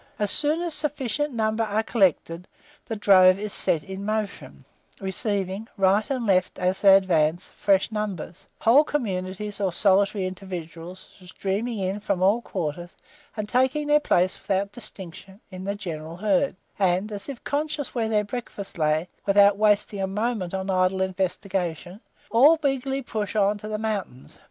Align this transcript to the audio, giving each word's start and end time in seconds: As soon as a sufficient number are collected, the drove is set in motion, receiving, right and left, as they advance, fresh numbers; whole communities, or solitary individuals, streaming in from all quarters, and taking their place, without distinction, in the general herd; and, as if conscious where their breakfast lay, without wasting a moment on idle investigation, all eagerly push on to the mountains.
As 0.17 0.31
soon 0.31 0.61
as 0.63 0.73
a 0.73 0.77
sufficient 0.77 1.31
number 1.31 1.63
are 1.63 1.83
collected, 1.83 2.47
the 2.87 2.95
drove 2.95 3.37
is 3.37 3.53
set 3.53 3.83
in 3.83 4.03
motion, 4.03 4.65
receiving, 4.99 5.67
right 5.77 6.09
and 6.09 6.25
left, 6.25 6.57
as 6.57 6.81
they 6.81 6.95
advance, 6.97 7.49
fresh 7.49 7.91
numbers; 7.91 8.47
whole 8.61 8.83
communities, 8.83 9.61
or 9.61 9.71
solitary 9.71 10.25
individuals, 10.25 11.21
streaming 11.23 11.77
in 11.77 11.99
from 11.99 12.23
all 12.23 12.41
quarters, 12.41 12.95
and 13.37 13.47
taking 13.47 13.85
their 13.85 13.99
place, 13.99 14.39
without 14.41 14.71
distinction, 14.71 15.39
in 15.51 15.65
the 15.65 15.75
general 15.75 16.17
herd; 16.17 16.55
and, 16.79 17.11
as 17.11 17.29
if 17.29 17.43
conscious 17.43 17.93
where 17.93 18.09
their 18.09 18.23
breakfast 18.23 18.79
lay, 18.79 19.07
without 19.27 19.55
wasting 19.55 20.01
a 20.01 20.07
moment 20.07 20.51
on 20.55 20.71
idle 20.71 21.01
investigation, 21.01 22.01
all 22.31 22.57
eagerly 22.65 23.03
push 23.03 23.35
on 23.35 23.55
to 23.55 23.67
the 23.67 23.77
mountains. 23.77 24.39